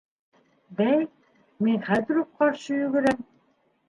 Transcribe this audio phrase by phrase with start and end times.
[0.77, 1.03] —Бәй,
[1.67, 3.21] мин хәҙер үк ҡаршы йүгерәм.